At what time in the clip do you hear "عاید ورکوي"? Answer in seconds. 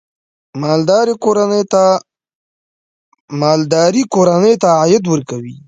4.79-5.55